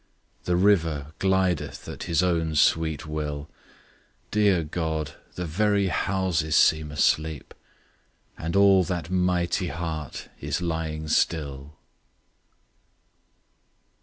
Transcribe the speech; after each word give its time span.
The 0.45 0.55
river 0.55 1.13
glideth 1.19 1.87
at 1.87 2.05
his 2.05 2.23
own 2.23 2.55
sweet 2.55 3.05
will: 3.05 3.47
Dear 4.31 4.63
God! 4.63 5.13
the 5.35 5.45
very 5.45 5.89
houses 5.89 6.55
seem 6.55 6.91
asleep; 6.91 7.53
And 8.35 8.55
all 8.55 8.83
that 8.85 9.11
mighty 9.11 9.67
heart 9.67 10.29
is 10.39 10.59
lying 10.59 11.07
still! 11.07 11.75